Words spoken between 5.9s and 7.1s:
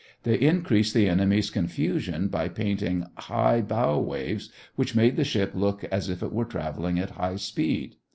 as if it were traveling